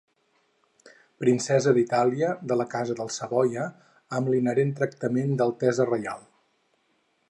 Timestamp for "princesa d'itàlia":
1.23-2.31